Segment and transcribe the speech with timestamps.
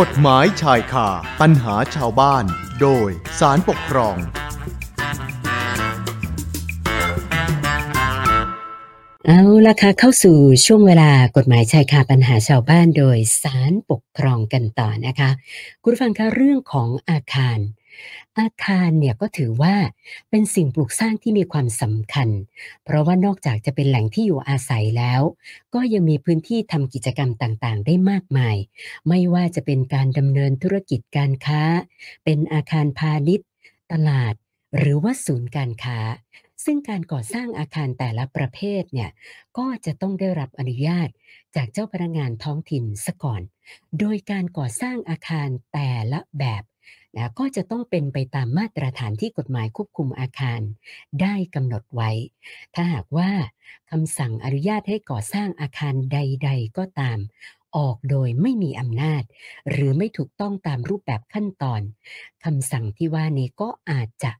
[0.00, 1.08] กฎหมายชายคา
[1.40, 2.44] ปัญหาชาวบ้าน
[2.80, 3.08] โดย
[3.40, 4.16] สารปกครอง
[9.26, 15.30] เอาละค่ะเข้าสู่ช่วงเวลากฎหมายชายคาปัญหาชาวบ้านโดยสารปกครองกันต่อนะคะ
[15.82, 17.58] คุณฟังคะเรื่องของอาคาร
[18.38, 19.74] อาคารเนี่ยก็ถือว่า
[20.30, 22.28] เป็นสิ่งปลูกสร้างที่มีความสำคัญ
[22.84, 25.22] เพราะว่านอกจากจะเป็นแหล่งที่อยู่อาศัยแล้ว
[25.74, 28.56] ก็ยังมีพื้นที่ทำกิจกรรมต่างๆ ได้มากมาย
[29.08, 31.62] ไม่ว่าจะเป็นการดำเนินธุรกิจการค้า
[32.24, 33.48] เป็นอาคารพาณิชย์
[33.92, 34.34] ตลาด
[34.78, 35.98] หรือว่าศูนย์การค้า
[36.64, 39.10] ซึ่งการก่อสร้างอาคารแต่ละประเภทเนี่ย
[39.58, 41.08] ก็จะต้องได้รับอนุญาต
[41.56, 43.42] จากเจ้าพนักงานท้องถิ่นซะก่อน
[43.98, 46.62] โดยการก่อสร้างอาคารแต่ละแบบ
[47.16, 50.60] นะก็จะต้องเป็นไปตามมาตรฐานที่กฎหมายควบคุมอาคาร
[51.22, 52.10] ได้กำหนดไว้
[52.74, 53.30] ถ้าหากว่า
[53.90, 57.18] คำสั่งอนุญาตให้ก่อสร้างอาคารใด ๆ ก็ตาม
[57.76, 59.22] ออกโดยไม่มีอำนาจ
[59.70, 61.80] หรือไม่ถูกต้องตามรูปแบบขั้นตอน
[62.44, 64.32] คำสั่งที่ว่านี้ก็อาจจะ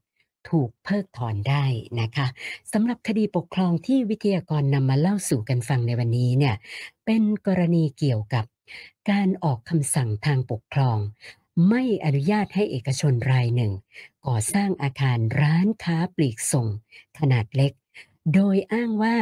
[0.49, 1.65] ถูกเพิกถอนได้
[2.01, 2.27] นะคะ
[2.71, 6.55] สำหรับคดีปกครองที่วิทยากรนำมาเล่าสู่กันฟังในวันนี้เนี่ย
[7.05, 8.45] เป็นกรณีเกี่ยวกับ
[9.09, 10.97] การออกคำสั่งทางปกครอง
[11.69, 13.71] ไม่อนุญาตให้เอกชนรายหนึ่ง
[14.27, 16.67] ก่อสร้างอาคารร้านค้าปลีกส่ง
[17.19, 17.71] ขนาดเล็ก
[18.33, 19.17] โดยอ้างว่า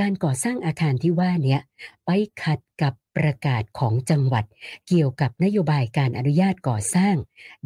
[0.00, 1.58] การก่อสร้างอาคารที่ว่านี้
[2.04, 2.10] ไป
[2.42, 4.44] ขัดกับประกาศของจังหวัด
[4.88, 7.14] เกี่ยวกับนโยบายการอนุญาตก่อสร้าง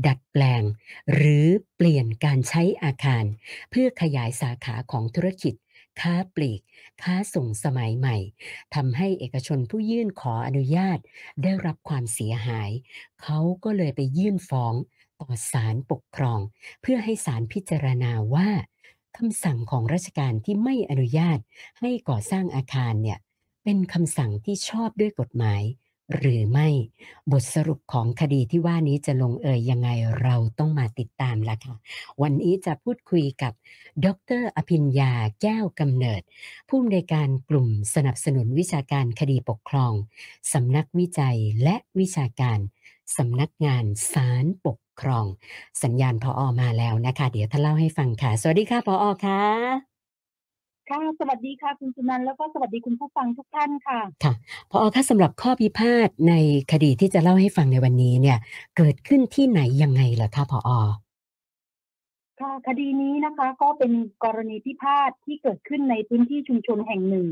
[0.07, 0.63] ดัดแปลง
[1.15, 3.25] หรือเปลี่ยนการใช้อาคาร
[3.71, 5.55] เพื่อขยายสาขาของธุรกิจ
[6.01, 6.61] ค้าปลีก
[7.03, 8.17] ค้าส่งสมัยใหม่
[8.75, 10.99] ทำให้เอกชนผู้ยื่นขออนุญาต
[11.43, 12.71] ได้รับความเสียหาย
[13.23, 14.75] เขาก็เลยไปยื่นฟ้อง
[15.21, 16.41] ต่อศาลปกครอง
[16.83, 18.49] เพื่อให้ศาลพิจารณาว่า
[19.17, 21.39] คำสั่งของราชการที่ไม่อนุญาต
[21.81, 23.19] ให้ก่อสร้างอาคารเนี่ย
[23.65, 25.63] เป็นคำสั่งที่ชอบด้วยกฎหมาย
[26.17, 26.69] หรือไม่
[27.33, 29.89] บทสรุปของคดีที่ว่านี้จะลงเอยยังไง
[30.23, 31.77] เราต้องมาติดตามละค่ะ
[32.23, 33.53] วันนี้จะพูดคุยกับ
[34.05, 34.07] ด
[34.41, 35.13] รอภิญญา
[35.43, 36.23] แก้วกำเนิด
[36.69, 39.93] ผู้อำนวยการกลุ่มสนับสนุนวิชาการคดีปกครอง
[40.53, 42.59] สำนักวิจัยและวิชาการ
[43.17, 45.27] สำนักงานศาลปก ครอง
[45.83, 49.43] สัญญาณพออมาแล้วนะคะ เดี๋ยวท่านเล่าให้ฟังค่ะ สวัสดีค่ะพออค่ะ
[50.91, 54.33] ค่ะสวัสดีค่ะคุณสุนันท์แล้วก็สวัสดีคุณผู้ฟังทุกท่านค่ะค่ะ
[54.71, 56.35] พออคะสำหรับข้อพิพาทใน
[56.73, 58.39] คดีที่จะเล่าให้ฟังในวันนี้เนี่ย
[58.77, 60.71] เกิดขึ้นที่ไหนยังไงล่ะคะพออ
[62.41, 63.93] ค่ะคดีนี้นะคะก็เป็น
[64.25, 67.27] กรณีพิพาทที่เกิดขึ้นในพื้นที่ชุมชนแห่งหนึ่ง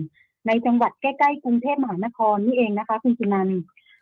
[0.47, 3.61] ในจังหวัดใกล้ๆกรุงเทพมหานครนี่เองนะคะ คุณสุนันท์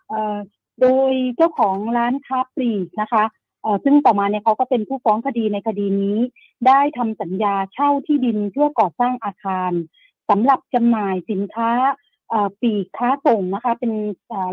[0.09, 0.37] เอ่อ
[0.81, 3.46] โดยเจ้าของร้านค้าปลีกนะคะเอ่อ
[3.85, 6.19] ซึ่งต่อมาเนี่ยเขาก็เป็นผู้ฟ้องคดีในคดีนี้
[6.67, 9.73] ได้ทำสัญญาเช่าที่ดินเพื่อก่อสร้างอาคาร
[10.31, 11.71] สำหรับจำหน่ายสินค้า
[12.63, 13.93] ปีกค้าส่งนะคะ เป็น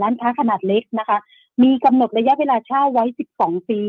[0.01, 1.18] ร้านค้าขนาดเล็กนะคะ
[1.63, 3.06] มีกำหนดระยะเวลาเช่าไว้
[3.38, 3.81] 12 ปี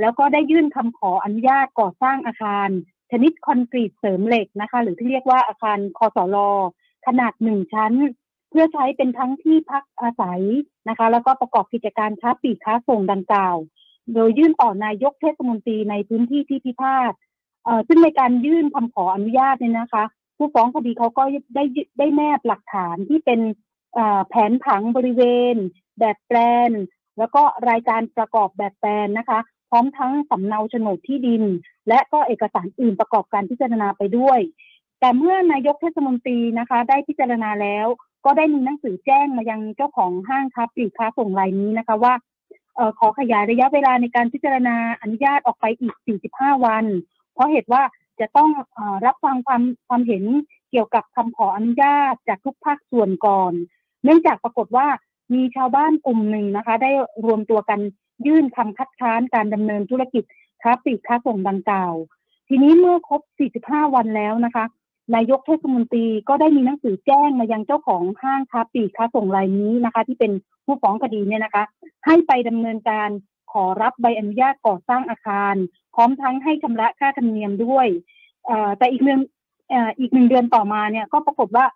[0.00, 2.68] แล้วก็ได้ยื่นคำขออนุญาตก่อสร้างอาคาร
[3.10, 6.36] ชนิดคอนกรีตเสริมเหล็กนะคะ หรือที่เรียกว่าอาคารคอสล
[7.06, 7.92] ขนาดหนึ่งชั้น
[8.50, 10.42] เพื่อใช้เป็นทั้งที่พักอาศัย
[10.88, 13.56] นะคะ แล้วก็ประกอบกิจการค้าปีกค้าส่งดังกล่าว
[14.14, 17.12] โดยยื่นต่อนายกเทศมนตรีในพื้นที่ที่พิพาท
[17.88, 20.04] ซึ่งในการยื่นคำขออนุญาตเนี่ยนะคะ
[20.36, 21.22] ผู้ฟ้องคดีเขาก็
[21.54, 21.64] ได้
[21.98, 23.40] ได้แนบหลักฐานที่เป็น
[24.28, 25.22] แผนผังบริเว
[25.54, 25.56] ณ
[25.98, 26.72] แบบแปลน
[27.18, 29.38] แล้วก็รายการประกอบแบบแปลนนะคะ
[29.70, 31.42] พร้อมทั้งสำเนาโฉนดที่ดิน
[31.88, 34.40] และก็เอกสารอื่นประกอบการพิจารณาไปด้วย
[35.00, 37.86] แต่เมื่อนายกเทศมนตรีนะคะ ได้พิจารณาแล้ว
[38.24, 42.14] ก็ได้มีหนังสือแจ้งมายังเจ้าของห้างค้าปลีกค้าส่งรายนี้นะคะว่า
[42.98, 45.94] ขอขยายระยะเวลาในการพิจารณาอนุญาตออกไปอีก
[46.30, 46.84] 45 วัน
[47.34, 47.82] เพราะเหตุว่า
[48.20, 50.24] จะต้องออรับฟังความความเห็น
[50.70, 53.52] เกี่ยวกับคำขออนุญาตจากทุกภาคส่วนก่อน
[54.04, 54.86] เนื่องจากปรากฏว่า
[55.34, 56.90] มีชาวบ้านกลุ่มหนึ่งนะคะ ได้
[57.24, 57.80] รวมตัวกัน
[58.26, 60.24] ยื่นคำคัดค้านการดำเนินธุรกิจ
[60.62, 61.94] ค้าปลีกค้าส่งดังกล่าว
[62.48, 63.20] ทีนี้เมื่อครบ
[63.58, 64.64] 45 วันแล้วนะคะ
[65.14, 70.32] นายกเทศมนตรีก็ได้มีหนังสือแจ้งมายังเจ้าของห้างค้าปลีกค้าส่งรายนี้นะคะ ที่เป็น
[70.64, 71.64] ผู้ฟ้องคดีเนี่ยนะคะ
[72.06, 73.08] ให้ไปดำเนินการ
[73.52, 75.54] ขอรับใบอนุญาตก่อสร้างอาคาร
[75.94, 77.88] พร้อมทั้งให้ชำระค่าธรรมเนียมด้วย
[78.78, 79.20] แต่อีกเดือน
[79.68, 81.66] เอ่ออีกหนึ่งเดือนต่อมาเนี่ยก็ปรากฏว่า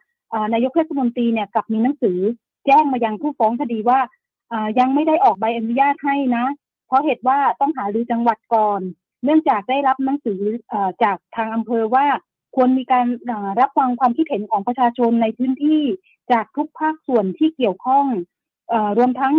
[0.52, 2.18] นายกเทศมนตรีเนี่ยกลับมีหนังสือ
[2.66, 4.00] แจ้งมายังผู้ฟ้องคดีว่า
[4.78, 6.44] ยังไม่ได้ออกใบอนุญาตให้นะ
[6.86, 8.80] เพราะเหตุว่าต้องหารือจังหวัดก่อน
[9.24, 10.40] เนื่องจากได้รับหนังสือ
[10.72, 12.06] อจากทางอำเภอว่า
[12.56, 13.06] ควรมีการ
[13.60, 15.82] รับฟังความคิดเห็นของประชาชนในพื้นที่
[16.32, 18.06] จากทุกภาคส่วนที่เกี่ยวข้อง
[18.72, 19.34] อรวมทั้ง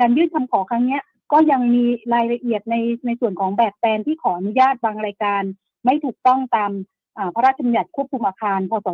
[0.00, 0.98] การยื่นคำขอครั้งนี้
[1.32, 2.76] ก็ยังมีรายละเอียดใน
[3.06, 5.42] ในส่วนของแบบแปลนที่ขออนุญาตบางรายการ
[5.84, 6.70] ไม่ถูกต้องตาม
[7.34, 8.86] พระราชบัญญัติควบคุมอาคาร พศ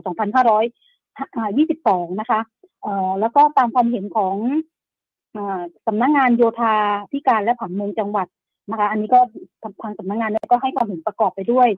[2.07, 2.41] 2522 นะคะ
[3.21, 4.37] แล้วก็ตามความเห็นของ
[5.87, 6.75] สำนักงงานโยธา
[7.13, 8.27] ธิการและผังเมืองจังหวัด
[8.71, 9.21] นะคะ อันนี้ก็
[9.83, 11.69] ทางสำนักงงานก็ให้ความเห็นประกอบไปด้วย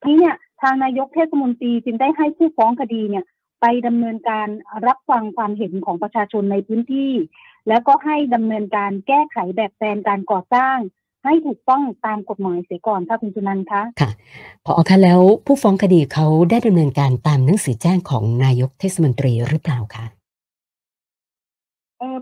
[0.00, 3.24] เอ่อทีเนี่ยทางนายกเทศมนตรีจึงได้ให้ผู้ฟ้องคดีเนี่ย
[3.60, 4.48] ไปดำเนินการ
[4.86, 7.12] รับฟังความเห็นของประชาชนในพื้นที่
[7.68, 10.78] แล้วก็ให้ดำเนินการแก้ไขแบบแปลนการก่อสร้าง
[11.24, 14.10] ให้ถูกต้องตามกฎหมายเสียก่อนค่ะคุณจุนันคะค่ะ
[14.64, 20.04] พอคะแล้วผู้ฟ้องคดีเขาได้ดำเนินการตามหนังสือแจ้งของนายกเทศมนตรีหรือเปล่าคะ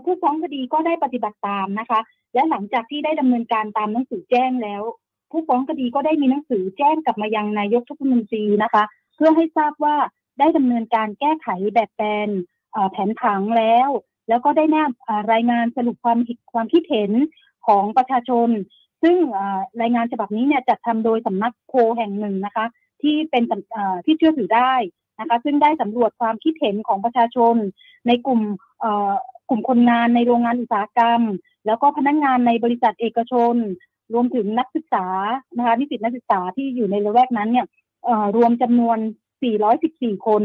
[0.03, 1.99] ผู้ฟ้องคดีก็ได้ปฏิบัติตามนะคะ
[2.33, 4.81] และหลังจากที่ได้ดำเนินการตามหนังสือแจ้งแล้ว
[5.31, 8.83] ผู้ฟ้องคดีก็ได้มีหนังสือแจ้งกลับมายังนายกทุกมนตรีนะคะ
[9.15, 9.95] เพื่อให้ทราบว่า
[10.39, 12.29] ได้ดำเนินการแก้ไขแบบแปลน
[12.91, 13.89] แผนผังแล้ว
[14.29, 14.91] แล้วก็ได้แนบ
[15.33, 16.19] รายงานสรุปความ
[16.53, 17.11] ความคิดเห็น
[17.67, 18.49] ของประชาชน
[19.03, 19.15] ซึ่ง
[19.81, 22.65] รายงานฉบับนี้เนี่ยจัดทำโดยสำนักโพแห่งหนึ่งนะคะ
[23.01, 23.43] ที่เป็น
[24.05, 24.73] ที่เชื่อถือได้
[25.19, 27.55] นะคะ ซึ่งได้สำรวจความคิดเห็นของประชาชน
[28.07, 28.41] ในกลุ่ม
[29.49, 31.21] กลุ่มคนงานในโรงงานอุตสาหกรรม
[31.65, 33.55] แล้วก็พนักงงานในบริษัทเอกชน
[34.13, 35.05] รวมถึงนักศึกษา
[35.57, 37.67] นะคะนิสิตนักศึกษาที่อยู่ในละแวกนั้นเนี่ย
[38.35, 38.97] รวมจำนวน
[39.61, 40.43] 414 คน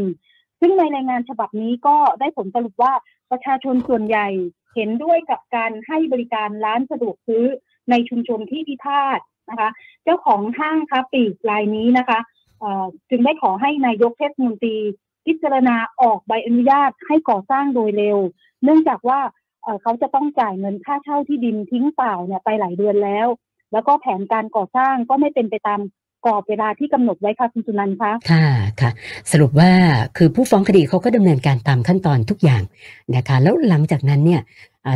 [0.59, 2.93] ซึ่งในรายงานฉบับนี้ก็ได้ผลสรุปว่า
[3.31, 4.27] ประชาชนส่วนใหญ่
[4.75, 7.45] เห็นด้วยกับการให้บริการร้านสะดวกซื้อ
[7.89, 9.19] ในชุมชนที่พิพาท
[9.49, 9.69] นะคะ
[10.03, 12.19] เจ้าของห้างค้าปลีกรายนี้นะคะ
[13.09, 14.77] จึงได้ขอให้นายกเทศมนตรี
[15.25, 18.17] พิจารณาออกใบอนุญาตให้ก่อสร้างโดยเร็ว
[18.63, 19.19] เนื่องจากว่า
[19.81, 23.27] เขาจะต้องจ่ายเงินค่าเช่าที่ดินทิ้งเปล่าเนี่ยไปหลายเดือนแล้ว
[23.73, 25.79] แล้วก็แผนการก่อสร้างก็ไม่เป็นไปตาม
[26.25, 28.45] กรอบเวลาที่กำหนดไว้ค่ะคุณจุนันท์คะค่ะ
[28.81, 28.91] ค่ะ
[29.31, 29.71] สรุปว่า
[30.17, 32.63] คือผู้ฟ้องคดีเขาก็ดำเนินการตามขั้นตอนทุกอย่าง
[33.15, 34.41] นะคะ แล้วหลังจากนั้นเนี่ย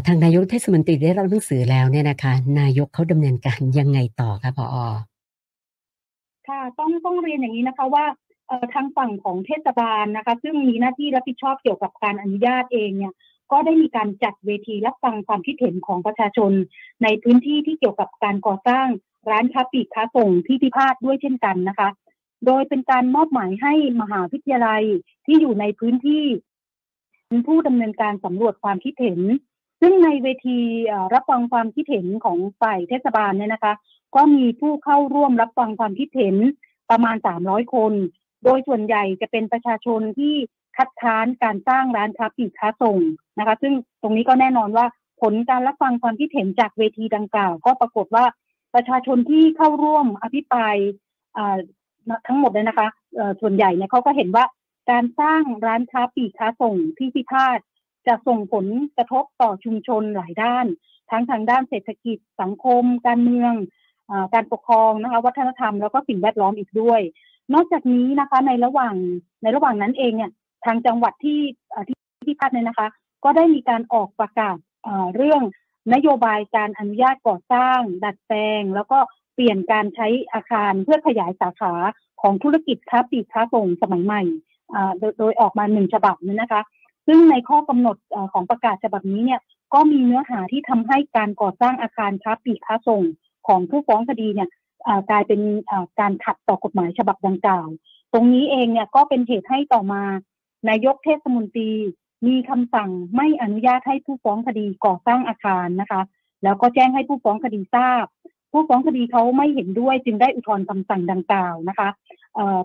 [0.08, 4.78] ทางนายกเทศมนตรีได้รับหนังสือแล้วเนี่ยนะคะ นายกเขาดำเนินการยังไงต่อคะพอ
[6.48, 8.06] ค่ะต้องต้องเรียนอย่างนี้นะคะว่า
[8.74, 13.14] ทางฝั่งของเทศบาลนะคะ ซึ่งมีหน้าที่รับผิดชอบเกี่ยวกับการอนุญาตเองเนี่ย
[13.52, 16.52] ก็ได้มีการจัดเวทีรับฟังความคิดเห็นของประชาชน
[17.04, 18.88] ในพื้นที่ที่เกี่ยวกับการก่อสร้าง
[19.30, 21.90] ร้านค้าปลีกค้าส่งที่พิพาทด้วยเช่นกันนะคะ
[22.46, 24.84] โดยเป็นการมอบหมายให้มหาวิทยาลัย
[25.26, 26.26] ที่อยู่ในพื้นที่
[27.28, 29.22] เป็นผู้ดำเนินการสำรวจความคิดเห็น
[29.82, 30.60] ซึ่งในเวที
[31.14, 33.74] รับฟังความคิดเห็นของฝ่ายเทศบาลเนี่ยนะคะ
[34.16, 36.36] ก็มีผู้เข้าร่วมรับฟังความคิดเห็น
[36.90, 37.16] ประมาณ
[37.46, 37.94] 300 คน
[38.44, 40.36] โดยส่วนใหญ่จะเป็นประชาชนที่
[40.78, 43.00] คัดค้านการสร้างร้านค้าปลีกค้าส่ง
[43.40, 44.86] นะคะ ซึ่งตรงนี้ก็แน่นอนว่า
[45.22, 48.26] ผลการรับฟังความคิดเห็นจากเวทีดังกล่าว ก็ปรากฏว่า
[48.74, 50.76] ประชาชนที่เข้าร่วมอภิปราย
[52.28, 52.88] ทั้งหมดเลยนะคะ
[53.42, 54.46] ส่วนใหญ่เนี่ยเขาก็เห็นว่า
[54.92, 57.60] การสร้างร้านค้าปลีกค้าส่งที่พิพาท
[58.08, 58.66] จะส่งผล
[58.98, 60.66] กระทบต่อชุมชนหลายด้าน
[61.12, 63.54] ทั้งทางด้านเศรษฐกิจสังคม การเมือง
[64.12, 67.02] อการปกครองนะคะวัฒนธรรมแล้วก็สิ่งแวดล้อมอีกด้วย
[67.54, 68.96] นอกจากนี้นะคะในระหว่าง
[69.44, 70.32] ในระหว่างนั้นเองเนี่ย
[70.66, 71.42] ทางจังหวัดที่
[71.88, 72.88] ที่ที่พัดเนี่ยนะคะ
[73.24, 74.58] ก็ได้มีการออกประกาศ
[75.16, 75.42] เรื่อง
[75.94, 79.00] นโยบายการอนุญาตก่อสร้าง ดัดแปลง แล้วก็
[79.34, 81.74] เปลี่ยนการใช้อาคารเพื่อขยายสาขา
[82.22, 84.22] ของธุรกิจค้าปลีกค้าส่งสมัยใหม่
[85.20, 86.62] โดยออกมาหนึ่งฉบับนี้นะคะ
[87.08, 87.98] ซึ่งในข้อกำหนด
[88.34, 89.42] ของประกาศฉบับนี้เนี่ย
[89.74, 93.04] ก็มีเนื้อหาที่ทำให้การก่อสร้างอาคารค้าปลีกค้าส่ง
[93.48, 94.50] ของผู้ฟ้องคดีเนี่ย
[95.10, 95.42] กลายเป็น
[96.00, 97.68] การขัดต่อกฎหมายฉบับดังกล่าว
[98.14, 100.04] ตรงนี้เองเนี่ยก็เป็นเหตุให้ต่อมา
[100.70, 101.72] นายกเทศมนตรี
[102.28, 106.02] มีคำสั่งไม่อนุญาตให้ผู้ฟ้องคดีก่อสร้างอาคารนะคะ
[106.44, 108.06] แล้วก็แจ้งให้ผู้ฟ้องคดีทราบ
[108.52, 111.90] ผู้ฟ้องคดีเขาไม่เห็นด้วยจึงได้อุทธรณ์คำสั่งดังกล่าวนะคะ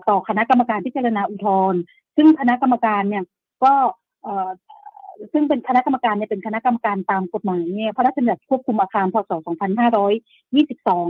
[0.09, 1.79] ต่อคณะกรรมการพิจารณาอุทธรณ์
[2.15, 3.23] ซึ่งคณะกรรมการเนี่ย
[3.63, 3.73] ก็
[5.33, 9.31] ซึ่งเป็นคณะกรรมการเนี่ยเป็นคณะกรรมการตามกฎหมายเนี่ยพระราชบัญญัติควบคุมอาคารพศ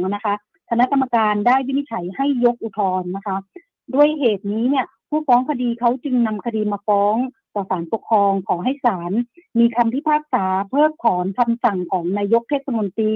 [0.01, 0.36] 2522 นะคะ
[0.72, 3.38] คณะกรรมการได้วินิจฉัยให้ยกอุทธรณ์นะคะ
[3.96, 7.16] ด้วยเหตุนี้เนี่ย ผู้ฟ้องคดีเขาจึงนำคดีมาฟ้อง
[7.56, 9.12] ต่อศาลปกครองขอให้ศาล
[9.60, 13.16] มีคำพิพากษาเพิกถอนคำสั่งของนายกเทศมนตรี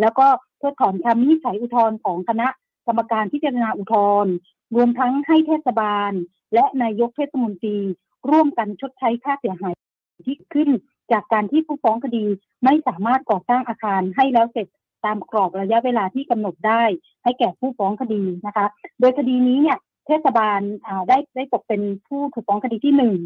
[0.00, 0.26] แล้วก็
[0.58, 2.48] เพิกถอนคำวินิจฉัยอุทธรณ์ของคณะ
[2.86, 4.32] กรรมการพิจารณาอุทธรณ์
[4.74, 6.12] รวมทั้งให้เทศบาล
[6.54, 7.78] และนายกเทศมนตรี
[8.30, 9.74] ร่วมกันชดใช้ค่าเสียหาย
[10.26, 10.70] ที่ขึ้น
[11.12, 12.24] จากการที่ผู้ฟ้องคดี
[12.64, 14.68] ไม่สามารถก่อสร้างอาคารให้แล้วเสร็จ
[15.04, 16.82] ตามกรอบระยะเวลาที่กำหนดได้
[17.24, 18.66] ให้แก่ผู้ฟ้องคดีนะคะ
[19.00, 20.60] โดยคดีนี้เนี่ย เทศบาล
[21.08, 23.16] ได้ได้ตกเป็นผู้ถูกฟ้องคดีที่หนึ่ง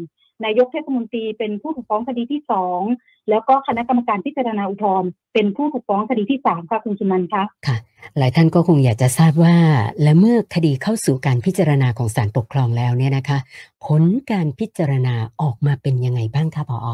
[0.45, 2.81] นายกเทศมนตรีเป็นผู้ถูกฟ้องคดีที่สอง
[3.29, 7.77] แล้วก็คณะกรรมการพิจารณาอุทธรณ์เป็นผู้ถูกฟ้องคดีที่สามค่ะคุณสุนันท์คะค่ะ
[8.17, 9.55] หลายท่านก็คงอยากจะทราบว่า
[10.01, 13.37] และเมื่อคดีเข้าสู่การพิจารณาของศาลปกครองแล้วเนี่ยนะคะ
[13.85, 16.87] ผลการพิจารณาออกมาเป็นยังไงบ้างคะพอ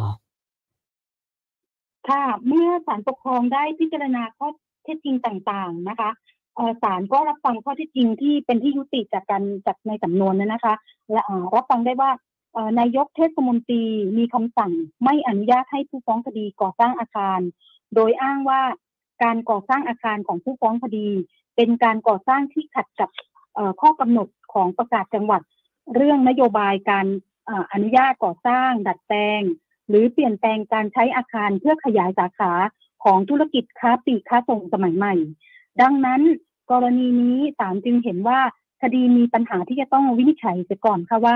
[2.10, 4.48] ค่ะ เมื่อศาลปกครองได้พิจารณาข้อ
[4.84, 6.10] เท็จจริงต่างๆนะคะ
[6.82, 10.76] ศาลก็รับฟังข้อที่จริงที่เป็นที่ยุติจากการจากในสำนวนนั้นนะคะ
[11.12, 11.22] และ
[11.56, 12.12] รับฟังได้ว่า
[12.80, 13.84] นายกเทศมนตรี
[14.18, 14.72] มีคำสั่ง
[15.04, 17.40] ไม่อนุญาตให้ผู้ฟ้องคดีก่อสร้างอาคาร
[17.96, 18.62] โดยอ้างว่า
[19.24, 21.08] การก่อสร้างอาคารของผู้ฟ้องคดี
[21.56, 23.10] เป็นการก่อสร้างที่ขัดกับ
[23.82, 25.42] ข้อกำหนดของประกาศจังหวัด
[25.96, 27.06] เรื่องนโยบายการ
[27.74, 29.42] อนุญาตก่อสร้าง ดัดแปลง
[29.90, 32.52] หรือเปลี่ยนแปลงการใช้อาคารเพื่อขยายสาขา
[33.04, 35.14] ของธุรกิจค้าปลีกค้าส่งสมัยใหม่
[35.82, 36.22] ดังนั้น
[36.72, 38.40] กรณีนี้ศาลจึงเห็นว่า
[38.82, 41.36] คดีมีปัญหาที่จะต้องวินิจฉัยเสียก่อนค่ะว่า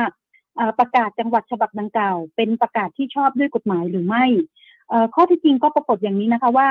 [0.80, 4.26] ประกาศจังหวัดฉบับดังกล่าว เป็นประกาศที่ชอบด้วยกฎหมายหรือไม่
[5.14, 6.68] ข้อที่จริงก็ปรากฏอย่างนี้นะคะว่า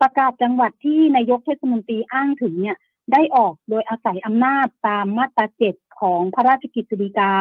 [0.00, 2.76] ประกาศจังหวัดที่นายกเทศมนตรีอ้างถึงเนี่ย
[3.12, 7.32] ได้ออกโดยอาศัยอำนาจตามมาตราเจ็ดของพระราชกิจสีกา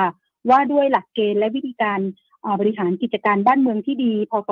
[0.49, 1.99] ว่าด้วยหลักเกณฑ์และวิธีการ
[2.59, 4.49] บริหารกิจการบ้านเมืองที่ดี พศ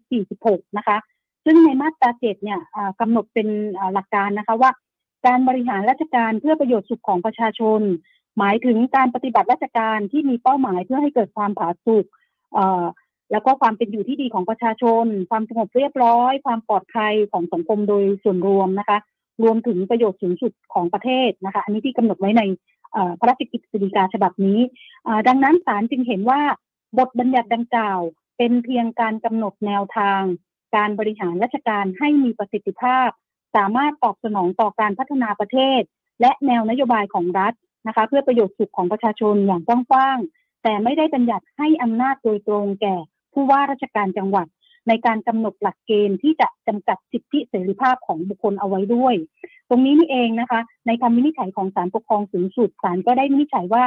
[0.00, 0.98] 2546 นะคะ
[1.44, 2.60] ซึ่งในมาตราเจ็ดเนี่ย
[3.00, 3.48] กำหนดเป็น
[3.94, 4.70] หลักการนะคะว่า
[5.26, 7.80] การบริหารราชการเพื่อประโยชน์สุขของประชาชน
[8.38, 12.06] หมายถึงการปฏิบัติราชการที่มีเป้าหมายเพื่อให้เกิดความผาสุก
[13.32, 18.98] แล้วก็ความเป็นอยู่ที่ดีของประชาชน ความสงบเรียบร้อย ความปลอดภัยของสังคมโดยส่วนรวมนะคะ
[19.42, 22.42] รวมถึงประโยชน์สูงสุดของประเทศนะคะ อันนี้ที่กำหนดไว้ใน
[23.18, 24.58] พระราชกิจสีกาฉบับนี้
[25.28, 26.40] ดังนั้นศาลจึงเห็นว่า
[26.98, 28.00] บทบัญญัติดังกล่าว
[28.38, 30.22] เป็นเพียงการกำหนดแนวทาง
[30.76, 33.08] การบริหารราชการให้มีประสิทธิภาพ
[33.56, 35.82] สามารถตอบสนองต่อการพัฒนาประเทศ
[36.20, 37.52] และแนวนโยบายของรัฐ
[37.86, 42.96] นะคะ เพื่อประโยชน์สุขของประชาชนอย่างกว้างๆแต่ไม่ได้บัญญัติให้อำนาจโดยตรงแก่
[43.32, 44.46] ผู้ว่าราชการจังหวัด
[44.88, 49.14] ในการกำหนดหลักเกณฑ์ที่จะจำกัดสิทธิเสรีภาพของบุคคลเอาไว้ด้วย
[49.68, 53.84] ตรงนี้นี่เองนะคะ ในคำวินิจฉัยของศาลปกครองสูงสุดศาลก็ได้วินิจฉัยว่า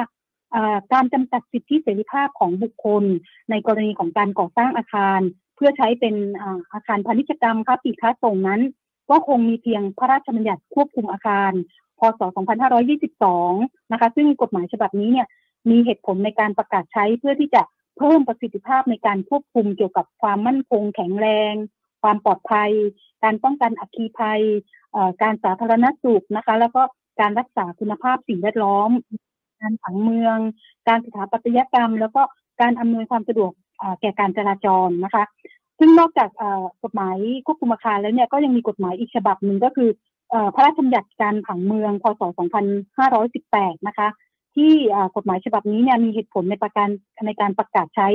[0.94, 3.04] การจำกัดสิทธิเสรีภาพของบุคคล
[3.50, 5.20] ในกรณีของการก่อสร้างอาคาร
[5.56, 6.16] เพื่อใช้เป็น
[6.74, 8.62] อาคารพาณิชยกรรมค้าปีค้าส่งนั้น
[9.10, 11.52] ก็คงมีเพียงพระราชบัญญัติควบคุมอาคาร
[12.00, 12.22] พศ
[13.06, 15.28] 2522 นะคะ ซึ่งกฎหมายฉบับนี้เนี่ย
[15.70, 17.62] มีเหตุผลในการประกาศใช้เพื่อที่จะ
[17.98, 21.54] เพิ่มประสิทธิภาพในการควบคุมเกี่ยวกับความมั่นคงแข็งแรง
[22.04, 22.72] ความปลอดภัย
[23.24, 24.42] การป้องกันอัคคีภัย
[25.22, 26.82] การสาธารณสุขนะคะ แล้วก็
[27.22, 28.90] การรักษาคุณภาพสิ่งแวดล้อม
[29.62, 30.38] การผังเมือง
[30.88, 32.22] การสถาปัตยกรรม แล้วก็
[32.62, 33.52] การอำนวยความสะดวก
[34.02, 35.24] แก่การจราจรนะคะ
[35.80, 36.30] ซึ่งนอกจาก
[36.84, 39.90] กฎหมายควบคุมอาคารแล้วเนี่ยก็ยังมีกฎหมายอีกฉบับหนึ่งก็คือ
[40.56, 42.22] พระราชบัญญัติการผังเมือง พศ
[43.24, 44.08] 2518 นะคะ
[44.56, 44.74] ที่
[45.16, 46.88] กฎหมายฉบับนี้เนี่ยมีเหตุผลในประการ
[47.26, 48.08] ในการประกาศใช้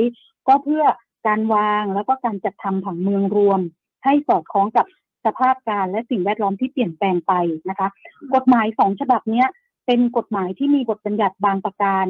[0.47, 0.83] ก็เพื่อ
[1.27, 3.59] การวางแล้วก็การจัดทำผังเมืองรวม
[4.05, 4.85] ให้สอดคล้องกับ
[5.25, 7.33] สภาพการและสิ่งแวดล้อมที่เปลี่ยนแปลงไป
[7.69, 7.87] นะคะ
[8.35, 9.45] กฎหมายสองฉบับนี้
[9.85, 12.05] เป็นกฎหมายที่มีบทบัญญัติบางประการ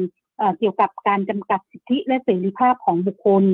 [0.58, 3.44] เกี่ยวกับการจำกัดสิทธิและเสรีภาพของบุคคล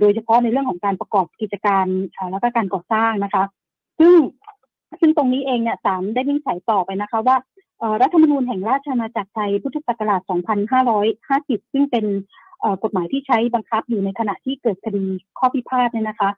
[0.00, 1.86] โดยเฉพาะในเรื่องของการประกอบกิจการ
[2.30, 3.44] แล้วก็การก่อสร้างนะคะ
[3.98, 4.14] ซึ่ง
[5.00, 7.36] ซึ่งตรงนี้เองเนี่ยศาลได้วินิจฉัยต่อไปนะคะ ว่า
[8.02, 10.20] รัฐธรรมนูญแห่งราชอาณาจักรไทยพุทธศักราช
[10.96, 12.04] 2550 ซึ่งเป็น
[12.82, 15.04] กฎหมายที่ใช้บังคับอยู่ในขณะที่เกิดคดี
[15.38, 16.30] ข้อพิพาทเนี่ยนะคะ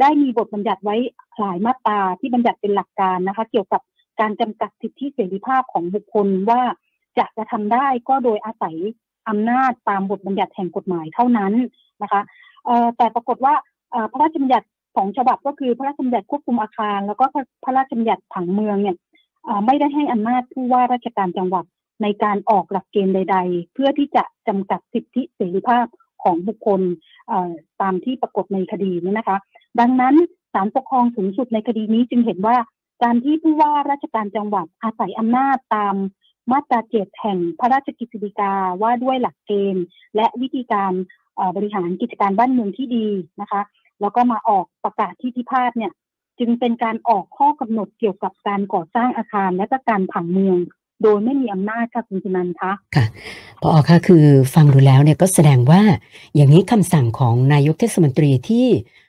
[0.00, 0.96] ได้มีบทบัญญัติไว้
[1.38, 3.82] หลายมาตราที่บัญญัติเป็นหลักการนะคะ เกี่ยวกับ
[4.20, 6.62] การจำกัดสิทธิเสรีภาพของบุคคลว่า
[7.18, 8.76] จะจะทำได้ก็โดยอาศัย
[9.28, 11.52] อำนาจตามบทบัญญัติแห่งกฎหมายเท่านั้น
[12.02, 12.20] นะคะ
[12.96, 13.54] แต่ปรากฏว่า
[14.12, 14.66] พระราชบัญญัติ
[14.96, 17.24] สองฉบับก็คือพระราชบัญญัติควบคุมอาคาร แล้วก็
[17.64, 18.96] พระราชบัญญัติผังเมืองเนี่ย
[19.66, 21.64] ไม่ได้ให้อำนาจผู้ว่าราชการจังหวัด
[22.02, 25.86] ในการออกหลักเกณฑ์ใด ๆ เพื่อที่จะจำกัดสิทธิเสรีภาพ
[26.22, 26.80] ของบุคคล
[27.80, 29.38] ตามที่ปรากฏในคดีนี้นะคะ
[29.80, 30.14] ดังนั้น
[30.52, 32.56] ศาลปกครองสูงสุดในคดีนี้จึงเห็นว่า
[33.02, 35.94] การที่ผู้ว่าราชการจังหวัดอาศัยอำนาจตาม
[36.52, 38.52] มาตราเจ็ดแห่งพระราชกิจสีกา
[38.82, 39.84] ว่าด้วยหลักเกณฑ์
[40.16, 40.92] และวิธีการ
[41.56, 43.06] บริหารกิจการบ้านเมืองที่ดี
[43.40, 43.62] นะคะ
[44.00, 45.92] แล้วก็มาออกประกาศที่พิพาทเนี่ย
[46.38, 50.58] จึงเป็นการออกข้อกำหนดเกี่ยวกับการก่อสร้างอาคารและก็การผังเมือง
[51.02, 53.06] โดยไม่มีอำนาจค่ะคุณจินันคะค่ะ
[53.62, 54.24] พอค่ะคือ
[54.54, 55.82] ฟังดูแล้วเนี่ยก็แสดงว่า
[56.34, 58.66] อย่างนี้คำสั่งของนายกเทศมนตรีที่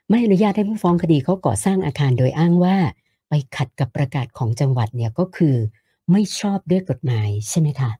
[0.09, 2.77] ไม่อนุญาตให้ผู้ฟ้องคดีเขาก่อสร้างอาคารโดยอ้างว่า
[3.29, 5.55] ไปขัดกับประกาศของจังหวัดเนี่ยก็คือ
[6.11, 7.91] ไม่ชอบด้วยกฎหมายใช่ไหมคะ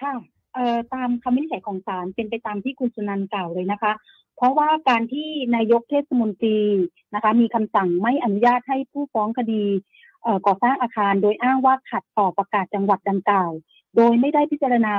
[0.00, 0.12] ค่ะ
[0.54, 3.92] เอ่อตามคำวินิจฉัยของศาลเป็นไปตามที่คุณสุนันท์กล่าวเลยนะคะ
[4.36, 6.58] เพราะว่าการที่นายกเทศมนตรี
[7.14, 9.64] นะคะ มีคำสั่งไม่อนุญาตให้ผู้ฟ้องคดี
[10.46, 13.50] ก่อสร้างอาคารโดยอ้างว่าขัดต่อประกาศจังหวัดดังกล่าว
[13.96, 14.92] โดยไม่ได้พิจารณา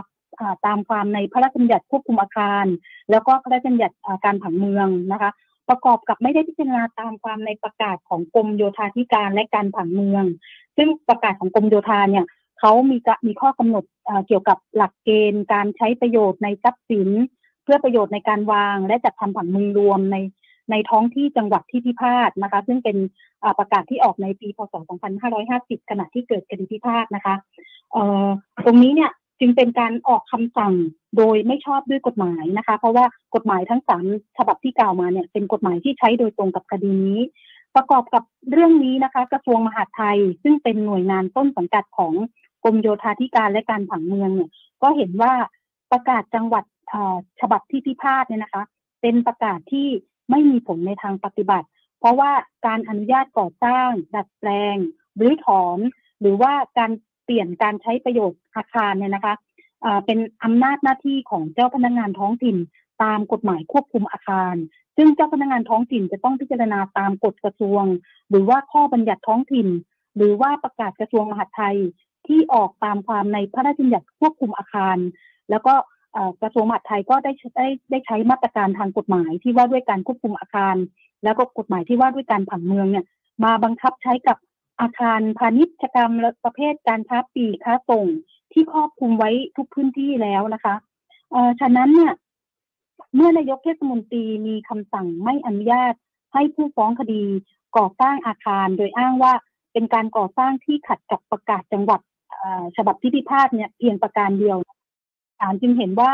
[0.65, 2.65] ตามความในพระราชบัญญัติควบคุมอาคาร
[3.11, 5.31] แล้วก็พระราชบัญญัติการผังเมืองนะคะ
[5.69, 10.23] ประกอบกับไม่ได้พิจารณาตามความในประกาศของกรมโยธาธิการและการผังเมือง
[10.77, 12.25] ซึ่งประกาศของกรมโยธาเนี่ย
[12.61, 13.83] เขามีมีข้อกำหนด
[14.27, 17.09] เกี่ยวกับหลักเกณฑ์การใช้ประโยชน์ในทรัพย์สิน
[17.63, 20.17] เพื่อประโยชน์ในการวาง และจัดทำผังเมืองรวมใน
[20.71, 22.97] ในท้องที่จังหวัดที่พิพาทนะคะ ซึ่งเป็น
[23.59, 24.73] ประกาศที่ออกในปีพศ
[25.31, 27.35] 2550 ขณะที่เกิดคดีพิพาทนะคะ
[28.65, 30.73] ตรงนี้เนี่ยจึงเป็นการออกคำสั่ง
[31.17, 34.05] โดยไม่ชอบด้วยกฎหมายนะคะ เพราะว่ากฎหมายทั้งสาม
[34.37, 37.21] ฉบับที่กล่าวมาเนี่ยเป็นกฎหมายที่ใช้โดยตรงกับคดีนี้
[37.75, 42.13] ประกอบกับเรื่องนี้นะคะ กระทรวงมหาดไทยซึ่งเป็นหน่วยงานต้นสังกัดของ
[42.63, 44.49] กรมโยธาธิการและการผังเมืองเนี่ย
[44.81, 45.33] ก็เห็นว่า
[45.91, 46.63] ประกาศจังหวัด
[47.41, 48.63] ฉบับที่พิพาทเนี่ยนะคะ
[49.01, 49.87] เป็นประกาศที่
[50.29, 51.67] ไม่มีผลในทางปฏิบัติ
[51.99, 52.31] เพราะว่า
[52.65, 54.75] การอนุญาตก่อสร้าง ดัดแปลง
[55.19, 55.77] รื้อถอน
[56.21, 56.91] หรือว่าการ
[57.23, 59.35] เปลี่ยนการใช้ประโยชน์อาคารเนี่ยนะคะ
[60.05, 62.57] เป็นอำนาจหน้าที่ของเจ้าพนักงงานท้องถิ่น
[63.03, 64.55] ตามกฎหมายควบคุมอาคาร
[64.97, 67.83] ซึ่งเจ้าพนักงงานท้องถิ่นจะต้องพิจารณาตามกฎกระทรวง
[68.29, 69.67] หรือว่าข้อบัญญัติท้องถิ่น
[70.15, 71.77] หรือว่าประกาศกระทรวงมหาดไทย
[72.27, 74.97] ที่ออกตามความในพระราชบัญญัติควบคุมอาคาร
[75.49, 75.73] แล้วก็
[76.41, 80.75] กระทรวงมหาดไทยก็ได้ได้ได้ใช้มาตรการทางกฎหมายที่ว่าด้วยการควบคุมอาคาร
[81.23, 83.05] แล้วก็กฎหมายที่ว่าด้วยการผังเมืองเนี่ย
[83.43, 84.37] มาบังคับใช้กับ
[84.81, 88.05] อาคารพาณิชยกรรมและประเภทการค้าปีค้าส่ง
[88.51, 90.75] ที่ครอบคลุมไว้ทุกพื้นที่แล้วนะคะ
[91.31, 92.13] เอ่อฉะนั้นเนี่ย
[93.15, 95.93] เมื่อนายกเทศมนตรีมีคำสั่งไม่อนุญาต
[96.33, 97.23] ให้ผู้ฟ้องคดี
[97.77, 99.33] ก่อสร้างอาคาร โดยอ้างว่า
[99.73, 101.99] เป็นการก่อสร้างที่ขัดกับประกาศจังหวัด
[102.77, 104.57] ฉบับที่พิพาทเนี่ยเพียงประการเดียว
[105.39, 106.11] ศาลจึงเห็นว่า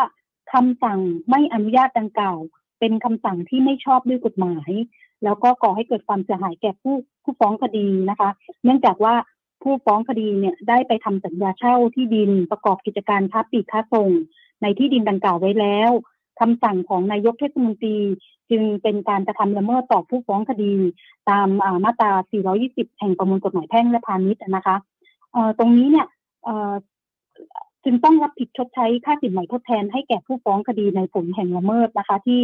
[0.53, 2.37] คำสั่งไม่อนุญาตดังกล่าว
[2.79, 4.71] เป็นคำสั่งที่ไม่ชอบด้วยกฎหมาย
[5.23, 8.29] แล้วก็ก่อให้เกิดความเสียหายแก่ผู้ผู้ฟ้องคดีนะคะ
[8.63, 9.15] เนื่องจากว่า
[9.63, 14.09] ผู้ฟ้องคดีเนี่ยได้ไปทำสัญญาเช่าที่ดินประกอบกิจการค้าปลีกค้าส่ง
[14.61, 15.91] ในที่ดินดังกล่าวไว้แล้ว
[16.39, 17.97] คำสั่งของนายกเทศมนตรี
[18.49, 20.73] จึงเป็นการกระทำละเมิดต่อผู้ฟ้องคดี
[21.29, 21.47] ตาม
[21.83, 22.11] มาตรา
[22.55, 24.75] 420 แห่งประมวลกฎหมายแพ่งและพาณิชย์นะคะ
[25.59, 26.07] ตรงนี้เนี่ย
[27.83, 32.39] จึงต้องรับผิดชดใช้ค่าสินไหมทดแทนให้แก่ผู้ฟ้องคดีในผลแห่งละเมิดนะคะ ที่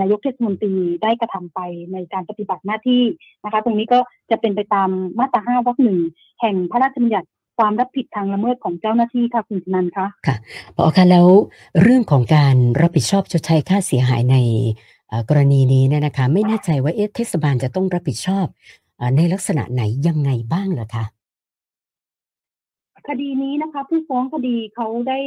[0.00, 1.60] นายกเทศมนตรีได้กระทำไป
[1.92, 3.02] ในการปฏิบัติหน้าที่
[3.44, 3.98] นะคะ ตรงนี้ก็
[4.30, 5.98] จะเป็นไปตามมาตราห้าวรรคหนึ่ง
[6.40, 7.28] แห่งพระราชบัญญัติ
[7.58, 10.36] ความรับผิดทางละเมิดของเจ้าหน้าที่ค่ะคุณนันคะค่ะ
[10.76, 11.26] พอคะแล้ว
[11.82, 14.36] เรื่องของการรับผิดชอบชดใช้ค่าเสียหายใน
[15.28, 18.46] กรณีนี้เนี่ยนะคะ ไม่แน่ใจว่าเอเทศบาลจะต้องรับผิดชอบ
[19.16, 21.04] ในลักษณะไหนยังไงบ้างเหรอคะ
[23.08, 25.18] คดีนี้นะคะ ผู้ฟ้องคดีเขาได้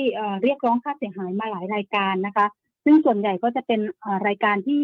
[0.42, 2.46] เรียกร้องค่าเสียหายมาหลายรายการนะคะ
[2.86, 3.80] ซึ่งส่วนใหญ่ก็จะเป็น
[4.28, 4.84] รายการที่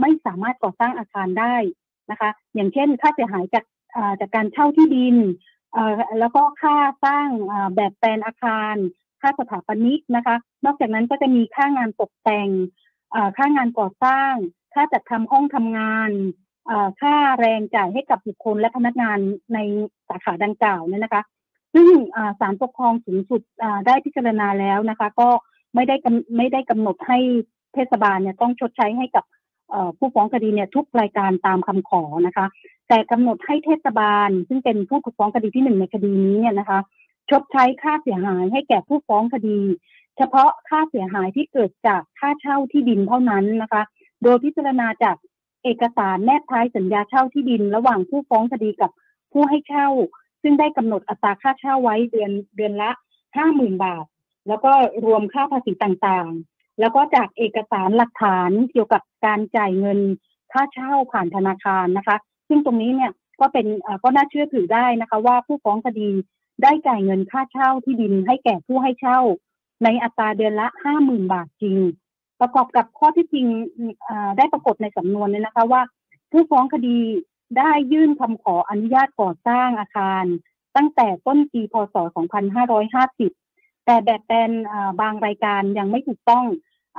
[0.00, 1.56] ไม่สามารถก่อสร้างอาคารได้
[2.10, 3.64] นะคะ อย่างเช่น ค่าเสียหายจาก
[4.20, 5.16] จากการเช่าที่ดิน
[6.20, 7.28] แล้วก็ค่าสร้าง
[7.76, 8.74] แบบแปลนอาคาร
[9.20, 12.48] ค่าสถาปนิกนะคะ นอกจากนั้นก็จะมีค่างานตกแต่ง
[13.36, 14.32] ค่างานก่อสร้าง
[14.74, 16.10] ค่าจัดทำห้องทำงาน
[17.00, 19.18] ค่าแรงจ่ายให้กับบุคคลและพนักงาน
[19.54, 19.58] ใน
[20.08, 21.22] สาขาดังกล่าวเนี่ยนะคะ
[21.74, 21.88] ซึ่ง
[22.40, 23.42] ศาลปกครองสูงสุด
[23.86, 25.28] ได้พิจารณาแล้วนะคะ ก็
[25.74, 25.96] ไม่ได้
[26.36, 27.18] ไม่ได้กำหนดให้
[27.74, 29.24] เทศบาลเนี่ยต้องชดใช้ให้กับ
[29.98, 32.46] ผู้ฟ้องคดีเนี่ยทุกรายการตามคำขอนะคะ
[32.88, 36.78] แต่กำหนดให้เทศบาล ซึ่งเป็นผู้ถูกฟ้องคดีที่หนึ่งในคดีนี้เนี่ยนะคะ
[37.30, 39.58] ชดใช้ค่าเสียหายให้แก่ผู้ฟ้องคดี
[40.16, 43.82] เฉพาะค่าเสียหายที่เกิดจากค่าเช่าที่ดินเท่านั้นนะคะ
[44.22, 45.16] โดยพิจารณาจาก
[45.64, 48.90] เอกสารแนบท้ายสัญญาเช่าที่ดิน ระหว่างผู้ฟ้องคดีกับ
[49.32, 49.88] ผู้ให้เช่า
[50.44, 52.90] ซึ่งได้กำหนดอัตราค่าเช่าไว้เดือนเดือนละ
[53.36, 54.04] ห้าหมื่นบาท
[54.48, 54.72] แล้วก็
[55.06, 59.98] รวมค่าภาษีต่างๆ แล้วก็จากเอกสารหลักฐานเกี่ยวกับการจ่ายเงิน
[60.52, 62.16] ค่าเช่าผ่านธนาคารนะคะ
[62.48, 63.66] ซึ่งตรงนี้เนี่ยก็เป็น
[64.02, 66.08] ก็น่าเชื่อถือได้นะคะ ว่าผู้ฟ้องคดี
[66.62, 69.20] ได้จ่ายเงินค่าเช่าที่ดินให้แก่ผู้ให้เช่า
[69.84, 71.78] ในอัตราเดือนละห้าหมื่นบาทจริง
[72.40, 73.46] ประกอบกับข้อที่จริง
[74.38, 75.82] ได้ปรากฏในสำนวนเนี่ยนะคะว่า
[76.32, 76.96] ผู้ฟ้องคดี
[77.58, 80.24] ได้ยื่นคำขออนุญาตก่อสร้างอาคาร
[80.76, 81.96] ตั้งแต่ต้นปีพศ
[82.90, 84.50] 2550 แต่แบบแปลน
[85.00, 86.44] บางรายการยังไม่ถูกต้อง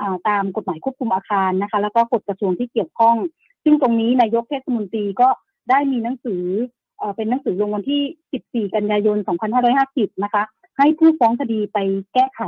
[0.00, 3.16] อตามกฎหมายควบคุมอาคารนะคะ แล้วก็กฎกระทรวงที่เกี่ยวข้อง
[3.64, 5.28] ซึ่งตรงนี้นายกเทศมนตรีก็
[5.70, 6.44] ได้มีหนังสือ
[7.16, 9.18] เป็นหนังสือลงวันที่ 14 กันยายน
[9.70, 10.42] 2550 นะคะ
[10.78, 11.78] ให้ผู้ฟ้องคดีไป
[12.14, 12.42] แก้ไข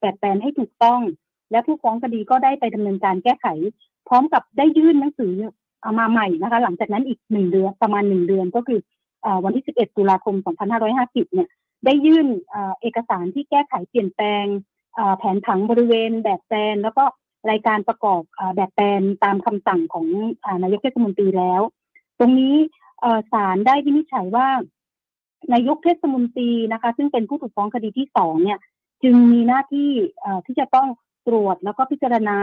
[0.00, 1.00] แบบแปลนให้ถูกต้อง
[1.50, 3.46] และผู้ฟ้องคดีก็ได้ไปดำเนินการแก้ไข
[4.08, 5.34] พร้อมกับได้ยื่นหนังสือ
[5.82, 8.80] เอามาใหม่นะคะ หลังจากนั้นอีกหนึ่งเดือนประมาณหนึ่งเดือนก็คือ
[9.44, 10.34] วันที่ 11 ตุลาคม
[10.84, 11.48] 2550 เนี่ย
[11.84, 12.26] ได้ยื่น
[12.80, 14.44] เอกสารที่แก้ไขเปลี่ยนแปลง
[15.18, 17.04] แผนผังบริเวณแบบแปลนแล้วก็
[17.50, 18.22] รายการประกอบ
[18.56, 20.06] แบบแปลนตามคำสั่งของ
[20.62, 21.62] นายกเทศมนตรีแล้ว
[22.18, 22.54] ตรงนี้
[23.32, 24.48] ศาลได้วินิจฉัยว่า
[25.52, 28.58] นายกเทศมนตรีนะคะ ซึ่งเป็นผู้ถูกฟ้องคดีที่สองเนี่ย
[29.02, 29.90] จึงมีหน้าที่
[30.46, 30.88] ที่จะต้อง
[31.26, 32.38] ตรวจแล้วก็พิจารณา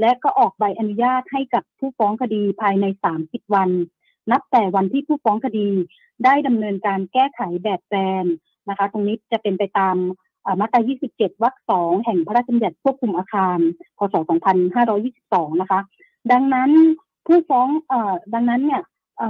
[0.00, 2.86] และก็ออกใบอนุญาตให้กับผู้ฟ้องคดีภายใน
[3.20, 3.70] 30 วัน
[4.30, 5.68] นับแต่วันที่ผู้ฟ้องคดี
[6.24, 8.26] ได้ดำเนินการแก้ไขแบบแปลน
[8.68, 9.96] นะคะ ตรงนี้จะเป็นไปตาม
[10.60, 10.80] มาตรา
[11.12, 13.58] 27 วรรคสองแห่งพระราชบัญญัติควบคุมอาคาร
[13.98, 14.14] พศ
[14.88, 15.80] 2522 นะคะ
[16.32, 16.70] ดังนั้น
[17.26, 17.94] ผู้ฟ้องอ
[18.34, 18.82] ดังนั้นเนี่ย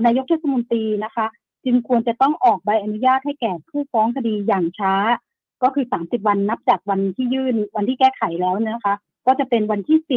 [0.06, 1.26] นายกเทศมนตรีนะคะ
[1.64, 4.94] จึงควรจะต้องออกใบอนุญาตให้แก่ผู้ฟ้องคดีอย่างช้า
[5.62, 8.94] ก็คือ 30 วันนับจากวันที่ยื่นวันที่แก้ไขแล้วนะคะ
[9.26, 10.12] ก็จะเป็นวันที่ 10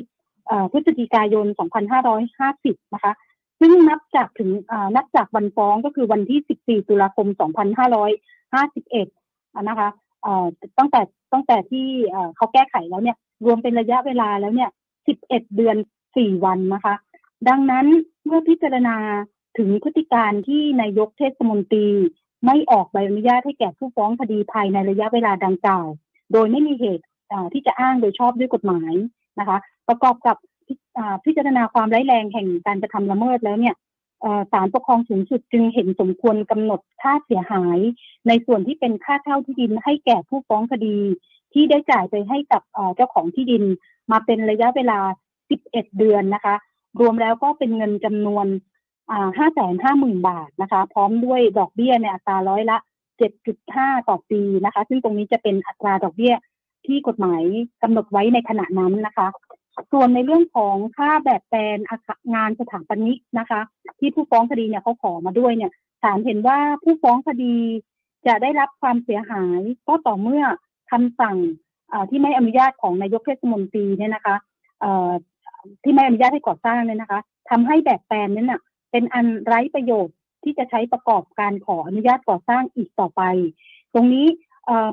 [0.71, 1.45] พฤศจิกายน
[2.19, 3.13] 2550 นะคะ
[3.59, 4.49] ซึ่งนับจากถึง
[4.95, 7.27] นับจากวันฟ้องก็คือวันที่ 14 ตุลาคม
[8.07, 9.89] 2551 นะคะ
[10.77, 11.01] ตั้งแต่
[11.33, 11.88] ตั้งแต่ที่
[12.35, 14.69] เขาแก้ไขแล้วเนี่ย รวมเป็นระยะเวลาแล้วเนี่ย
[15.12, 15.77] 11 เดือน
[16.09, 16.95] 4 วันนะคะ
[17.47, 17.85] ดังนั้น
[18.25, 18.95] เมื่อพิจารณา
[19.57, 21.88] ถึงพฤติการที่นายกเทศมนตรี
[22.45, 25.88] ไม่ออกใบอนุญาตให้แก่ผู้ฟ้องคดีภายในระยะเวลาดังกล่าว
[26.33, 27.05] โดยไม่มีเหตุ
[27.53, 28.93] ที่จะอ้างโดยชอบด้วยกฎหมาย
[29.39, 30.37] นะคะ ประกอบกับ
[31.25, 33.75] พิจารณาความร้ายแรงแห่งการกระทำละเมิดแล้วเนี่ย
[34.51, 37.79] ศาลปกครองสูงสุดจึงเห็นสมควรกำหนดค่าเสียหาย
[38.27, 40.97] ในส่วนที่เป็นค่าเช่าที่ดินให้แก่ผู้ฟ้องคดี
[41.53, 42.61] ที่ได้จ่ายไปให้กับ
[42.95, 43.63] เจ้าของที่ดิน
[44.11, 44.99] มาเป็นระยะเวลา
[45.49, 46.55] 11 เดือนนะคะ
[46.99, 48.45] รวมแล้วก็เป็นเงินจำนวน
[49.37, 52.77] ห้าแสนห้าหมื่นบาทนะคะ พร้อมด้วยดอกเบี้ยในอัตราร้อยละ
[53.17, 56.33] เจ็ดจุดห้าต่อปีนะคะ ซึ่งตรงนี้จะเป็นอัตราดอกเบี้ย
[56.85, 57.43] ที่กฎหมาย
[57.83, 59.27] กำหนดไว้ในขณะนั้นนะคะ
[59.91, 61.77] ส่วนในเรื่องของค่าแบบแปลน
[62.35, 63.61] งานสถาปนิกนะคะ
[63.99, 65.71] ที่ผู้ฟ้องคดีเนี่ยเขาขอมาด้วยเนี่ย
[66.03, 67.55] ศาลเห็นว่าผู้ฟ้องคดี
[68.27, 70.43] จะได้รับความเสียหายก็ต่อเมื่อ
[70.91, 71.37] คำสั่ง
[72.09, 74.35] ที่ไม่อนุญาตของนายกเทศมนตรีเนี่ยนะคะ
[75.83, 78.61] ที่ไม่อนุญาตให้ก่อสร้างเนี่ยนะคะทำให้แบบแปลนนั้นน่ะ
[78.91, 83.21] เป็นอันไร้ประโยชน์ที่จะใช้ประกอบการขออนุญาตก่อสร้างอีกต่อไป
[83.93, 84.25] ตรงนี้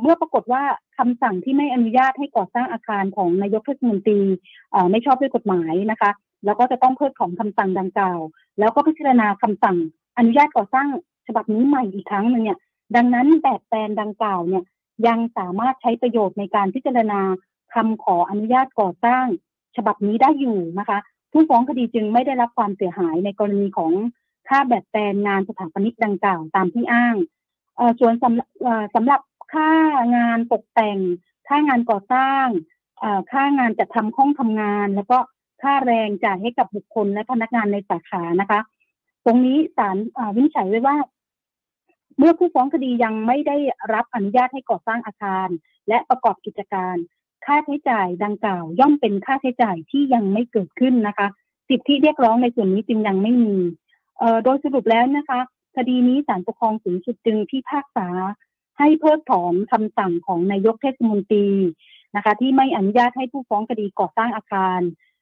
[0.00, 0.62] เมื่อปรากฏว่า
[0.98, 4.20] คำสั่งที่ไม่อนุญาตให้ก่อสร้างอาคารของนายกเทศมนตรี
[4.90, 6.10] ไม่ชอบด้วยกฎหมายนะคะ
[6.44, 8.20] แล้วก็จะต้องเพิกของคำสั่งดังกล่าว
[8.58, 9.76] แล้วก็พิจารณาคำสั่ง
[10.18, 10.88] อนุญาตก่อสร้าง
[11.26, 12.58] ฉบับนี้ใหม่อีกครั้งหนึ่งเนี่ย
[12.96, 14.64] ดังนั้นแบบแปลนดังกล่าวเนี่ย
[15.06, 17.20] ยังสามารถใช้ประโยชน์ในการพิจารณา
[17.74, 19.26] คำขออนุญาตก่อสร้าง
[19.76, 20.98] ฉบับนี้ได้อยู่นะคะ
[21.32, 23.92] ผู้ฟ้องคดีจึงไม่ได้รับความเสียหายในกรณีของ
[24.48, 27.16] ค่าแบบแปลนงานสถาปนิกดังกล่าวตามที่อ้าง
[28.00, 29.20] ส่วนสำสำหรับ
[29.52, 29.70] ค่า
[30.16, 30.98] งานตกแต่ง
[31.48, 32.46] ค่างานก่อสร้าง
[33.32, 35.18] ค่างานจัดทำห้องทำงาน แล้วก็
[35.62, 38.60] ค่าแรงจ่ายให้กับบุคคลและพนักงานในสาขานะคะ
[39.24, 39.96] ตรงนี้ศาล
[40.34, 40.96] วินิจฉัยไว้ว่า
[42.18, 43.56] เมื่อผู้ฟ้องคดียังไม่ได้
[43.94, 45.48] รับอนุญาตให้ก่อสร้างอาคาร
[45.88, 46.96] และประกอบกิจการ
[47.44, 51.28] ค่าใช้จ่ายดังกล่าว ย่อมเป็นค่าใช้จ่ายที่ยังไม่เกิดขึ้นนะคะ
[51.68, 53.56] สิทธิเรียกร้องในส่วนนี้จึงยังไม่มี
[54.44, 55.40] โดยสรุปแล้วนะคะ
[55.76, 58.08] คดีนี้ศาลปกครองสูงสุดจึงพิพากษา
[58.78, 61.48] ให้เพิกถอนคำสั่งของนายกเทศมนตรี
[62.16, 64.80] นะคะ ที่ไม่อนุญาตให้ผู้ฟ้องคดีก่อสร้างอาคาร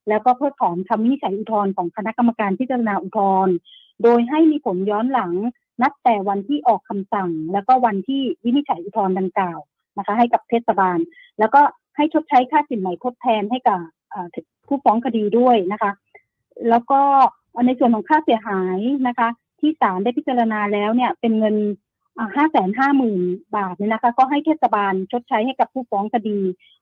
[0.09, 3.55] แล้วก็เพิกถอนคำวินิจฉัยอุทธรณ์ของคณะกรรมการพิจารณาอุทธรณ์
[4.03, 5.33] โดยให้มีผลย้อนหลัง
[5.83, 9.59] นับแต่วันที่ออกคำสั่ง แล้วก็วันที่วินิจฉัยอุทธรณ์ดังกล่าว
[9.99, 10.99] นะคะ ให้กับเทศบาล
[11.39, 11.61] แล้วก็
[11.97, 13.81] ให้ชดใช้ค่าสินใหม่ทดแทนให้กับ
[14.67, 15.93] ผู้ฟ้องคดีด้วยนะคะ
[16.71, 17.01] แล้วก็
[17.67, 19.29] ในส่วนของค่าเสียหายนะคะ
[19.61, 21.57] ที่ศาลได้พิจารณาแล้วเนี่ยเป็นเงิน
[22.37, 23.23] ห้าแสนห้าหมื่น
[23.57, 26.39] บาทเนี่ยนะคะ ก็ให้เทศบาลชดใช้ให้กับผู้ฟ้องคดี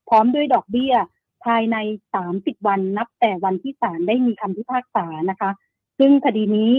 [0.09, 0.95] พร้อมด้วยดอกเบี้ย
[1.45, 1.77] ภายใน
[2.15, 5.51] สามสิบวันนับแต่วันที่ศาลได้มีคำพิพากษานะคะ
[5.99, 6.73] ซึ่งคดีนี้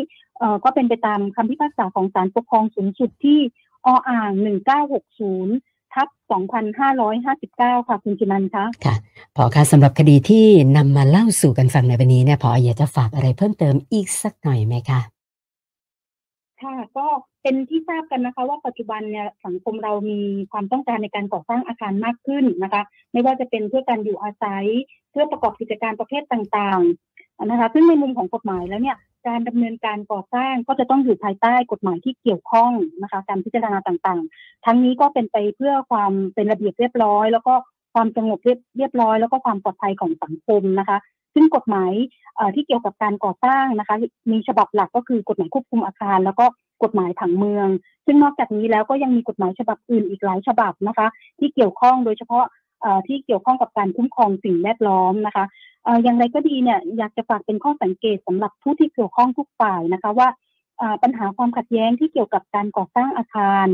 [0.64, 3.40] ก็เป็นไปตามคำพิพากษาของศาลปกครองสูงสุดที่
[3.86, 5.56] ออ่างหนึ่งเก้าหกศูนย์
[5.94, 6.08] ทับ
[6.84, 8.96] 2559ค่ะ คุณจินันคะค่ะ
[9.36, 10.46] พอค่ะสำหรับคดีที่
[10.78, 15.13] นำมาเล่าสู่กันฟังในวันนี้เนี่ยพออยากจะฝากอะไรเพิ่มเติมอีกสักหน่อยไหมคะ
[16.64, 17.08] ค่ะก็
[17.44, 20.20] เป็นที่ทราบกันนะคะว่าปัจจุบันเนี่ยสังคมเรามี
[20.52, 24.66] ความต้องการในการก่อสร้างอาคารมากขึ้นนะคะ ไม่ว่าจะเป็นเพื่อการอยู่อาศัย
[25.12, 28.98] เพื่อประกอบกิจการประเภทต่างๆนะคะ ซึ่งในมุมของกฎหมายแล้วเนี่ย
[29.28, 32.72] การดำเนินการก่อสร้างก็จะต้องอยู่ภายใต้กฎหมายที่เกี่ยวข้อง
[33.02, 37.54] นะคะ การพิจารณาต่างๆ ทั้งนี้ก็เป็นไปเพื่อความเป็นระเบียบเรียบร้อย แล้วก็
[37.94, 40.98] ความสงบเรียบเรียบร้อย แล้วก็ความปลอดภัยของสังคมนะคะ
[41.34, 41.92] ซึ่งกฎหมาย
[42.56, 43.96] ที่เกี่ยวกับการก่อสร้างนะคะ
[44.32, 46.46] มีฉบับหลักก็คือกฎหมายควบคุมอาคาร แล้วก็
[46.84, 47.68] กฎหมายผังเมือง
[48.06, 51.08] ซึ่งนอกจากนี้แล้วก็ยังมีกฎหมายฉบับอื่นอีกหลายฉบับนะคะ
[51.40, 52.46] ที่เกี่ยวข้องโดยเฉพาะ
[53.08, 55.46] ที่เกี่ยวข้องกับการคุ้มครองสิ่งแวดล้อมนะคะ
[56.04, 60.28] อย่างไรก็ดีเนี่ยอยากจะฝากเป็นข้อสังเกตสำหรับผู้ที่เกี่ยวข้องทุกฝ่ายนะคะว่า
[61.04, 63.68] ปัญหาความขัดแย้งที่เกี่ยวกับการก่อสร้างอาคาร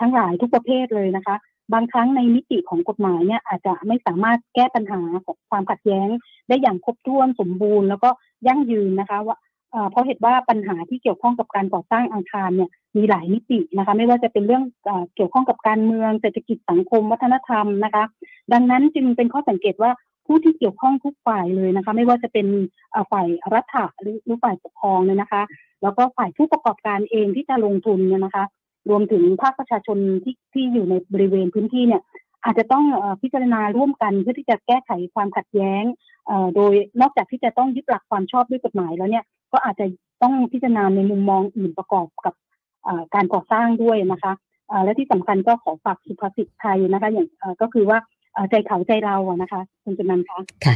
[0.00, 1.36] ทั้งหลายทุกประเภทเลยนะคะ
[1.72, 6.08] บางครั้งในมิติของกฎหมายเนี่ยอาจจะไม่สามารถแก้ปัญหาของความขัดแย้ง
[6.48, 8.10] ได้อย่างครบถ้วนสมบูรณ์ แล้วก็
[8.46, 9.36] ยั่งยืนนะคะว่า
[9.90, 14.62] เพราะเหตุว่าปัญหาที่เกี่ยวข้องกับการก่อสร้างอาคารเนี่ยมีหลายมิตินะคะ ไม่ว่าจะเป็นเรื่อง
[15.16, 18.04] เกี่ยวข้องกับการเมืองเศรษฐกิจสังคมวัฒนธรรมนะคะ
[18.52, 19.90] ดังนั้นจึงเป็นข้อสังเกตว่า
[20.26, 22.46] ผู้ที่เกี่ยวข้องทุกฝ่ายเลยนะคะ ไม่ว่าจะเป็น
[23.10, 25.42] ฝ่ายรัฐหรือฝ่ายปกครองเนี่ยนะคะ
[25.82, 28.44] แล้วก็ฝ่ายผู้ประกอบการเองที่จะลงทุนเนี่ยนะคะ
[28.90, 32.02] รวมถึงภาคประชาชนที่ที่อยู่ในบริเวณพื้นที่เนี่ย
[32.44, 32.84] อาจจะต้อง
[33.22, 35.84] พิจารณาร่วมกันเพื่อที่จะแก้ไขความขัดแย้ง
[36.54, 39.86] โดยนอกจากที่จะต้องยึดหลักความชอบด้วยกฎหมายแล้วเนี่ยก็อาจจะ
[40.22, 42.34] ต้องพิจารณาในมุมมองอื่นประกอบกับ
[43.14, 44.32] การก่อสร้างด้วยนะคะ
[44.84, 47.28] และที่สำคัญก็ขอฝากสุภาษิตไทยนะคะอย่าง
[47.60, 47.98] ก็คือว่า
[48.50, 50.74] ใจเขาใจเราอะนะคะคุณจุนันท์คะค่ะ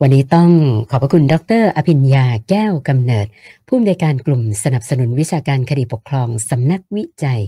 [0.00, 0.50] วันนี้ต้อง
[0.90, 3.26] ขอบพระคุณดร อภิญญาแก้วกำเนิด
[3.66, 7.40] ผู้อำนวยการกลุ่มสนับสนุนวิชาการคดีปกครองสำนักวิจัย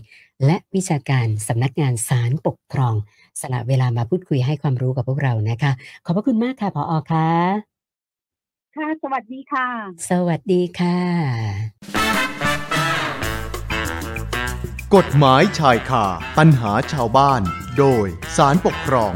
[0.44, 2.94] และวิชาการสำนักงานศาลปกครอง
[3.40, 5.72] สละเวลามาพูดคุยให้ความรู้กับพวกเรานะคะ
[6.04, 7.28] ขอบพระคุณมากค่ะพออค่ะ
[8.76, 9.66] ค่ะสวัสดีค่ะ
[10.10, 10.98] สวัสดีค่ะ
[14.96, 16.06] กฎหมายชายคา
[16.38, 17.42] ปัญหาชาวบ้าน
[17.78, 19.14] โดยสารปกครอง